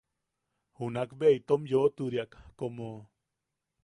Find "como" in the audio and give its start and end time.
2.59-2.89